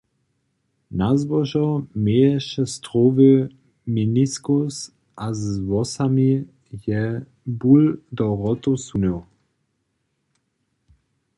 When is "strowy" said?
2.73-3.33